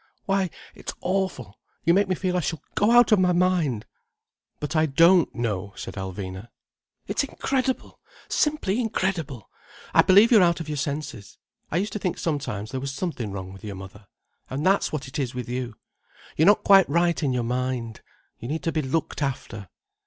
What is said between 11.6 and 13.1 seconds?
I used to think sometimes there was